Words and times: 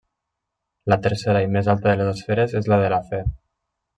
La 0.93 0.97
tercera 1.07 1.43
i 1.45 1.51
més 1.57 1.69
alta 1.75 1.93
de 2.01 2.07
les 2.09 2.11
esferes 2.15 2.57
és 2.63 2.73
la 2.75 2.83
de 2.87 2.91
la 2.95 3.03
fe. 3.13 3.23